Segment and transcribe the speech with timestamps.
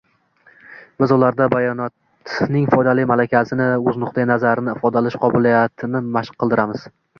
[1.01, 6.93] biz ularda bayonotning foydali malakasini, o‘z nuqtai nazarini ifodalash qobiliyatini mashq qildiramiz